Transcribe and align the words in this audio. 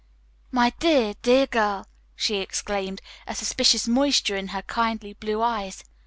"My 0.49 0.71
dear, 0.79 1.13
dear 1.21 1.45
girl!" 1.45 1.85
she 2.15 2.37
exclaimed, 2.37 3.03
a 3.27 3.35
suspicious 3.35 3.87
moisture 3.87 4.35
in 4.35 4.47
her 4.47 4.63
kindly 4.63 5.13
blue 5.13 5.43
eyes. 5.43 5.83